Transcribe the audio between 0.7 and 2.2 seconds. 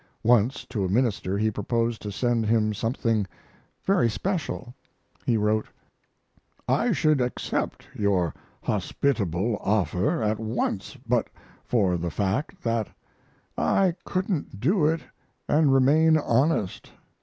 a minister who proposed to